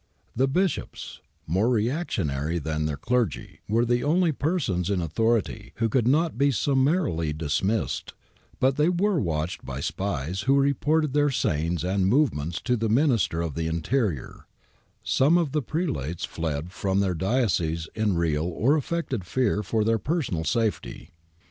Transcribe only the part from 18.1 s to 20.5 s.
real or affected fear for their personal